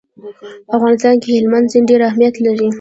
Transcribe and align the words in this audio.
په 0.67 0.71
افغانستان 0.77 1.15
کې 1.21 1.29
هلمند 1.37 1.69
سیند 1.71 1.87
ډېر 1.89 2.01
اهمیت 2.09 2.35
لري. 2.45 2.69